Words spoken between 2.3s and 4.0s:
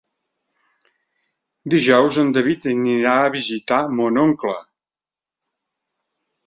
David anirà a visitar